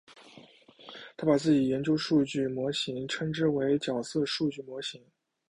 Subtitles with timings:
[1.15, 4.99] 他把自己研究数据模型称之为角色数据模型。